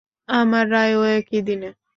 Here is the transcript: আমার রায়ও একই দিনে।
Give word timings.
আমার 0.29 0.65
রায়ও 0.71 1.01
একই 1.11 1.39
দিনে। 1.41 1.69